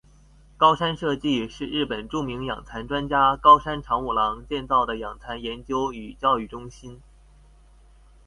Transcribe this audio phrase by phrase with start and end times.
[0.57, 6.99] 高山社迹是日本著名养蚕专家高山长五郎建造的养蚕研究与教育中心。